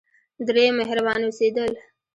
[0.47, 1.73] دریم: مهربانه اوسیدل.